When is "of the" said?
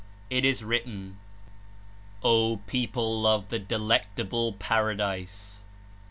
3.27-3.59